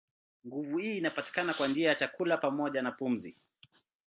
Nguvu 0.47 0.77
hii 0.77 0.97
inapatikana 0.97 1.53
kwa 1.53 1.67
njia 1.67 1.87
ya 1.89 1.95
chakula 1.95 2.37
pamoja 2.37 2.81
na 2.81 2.91
pumzi. 2.91 3.37